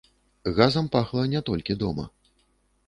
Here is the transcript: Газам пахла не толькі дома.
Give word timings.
Газам 0.59 0.89
пахла 0.95 1.27
не 1.35 1.43
толькі 1.51 1.81
дома. 1.87 2.09